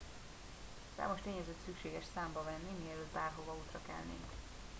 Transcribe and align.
számos 0.97 1.19
tényezőt 1.23 1.55
szükséges 1.65 2.03
számba 2.13 2.43
venni 2.43 2.83
mielőtt 2.85 3.13
bárhova 3.13 3.53
útra 3.55 3.79
kelnénk 3.85 4.29